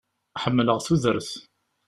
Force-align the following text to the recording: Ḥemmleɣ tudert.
Ḥemmleɣ 0.41 0.77
tudert. 0.85 1.29